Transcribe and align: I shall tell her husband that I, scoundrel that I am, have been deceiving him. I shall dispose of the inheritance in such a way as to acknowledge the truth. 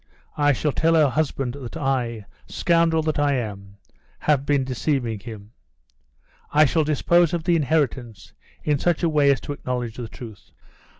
I 0.35 0.51
shall 0.51 0.71
tell 0.71 0.95
her 0.95 1.09
husband 1.09 1.53
that 1.53 1.77
I, 1.77 2.25
scoundrel 2.47 3.03
that 3.03 3.19
I 3.19 3.35
am, 3.35 3.77
have 4.17 4.47
been 4.47 4.63
deceiving 4.63 5.19
him. 5.19 5.51
I 6.51 6.65
shall 6.65 6.83
dispose 6.83 7.35
of 7.35 7.43
the 7.43 7.55
inheritance 7.55 8.33
in 8.63 8.79
such 8.79 9.03
a 9.03 9.09
way 9.09 9.29
as 9.31 9.39
to 9.41 9.53
acknowledge 9.53 9.97
the 9.97 10.07
truth. 10.07 10.49